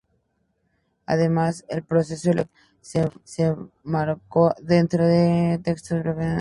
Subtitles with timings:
[1.05, 2.59] Además, el proceso electoral
[3.27, 3.53] se
[3.83, 6.29] enmarcó dentro del crítico contexto del Bloqueo de Berlín.